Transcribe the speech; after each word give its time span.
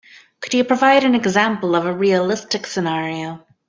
Could 0.39 0.55
you 0.55 0.63
provide 0.63 1.03
an 1.03 1.13
example 1.13 1.75
of 1.75 1.85
a 1.85 1.93
realistic 1.93 2.65
scenario? 2.65 3.45